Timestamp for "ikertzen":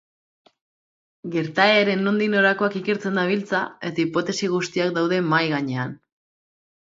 2.79-3.21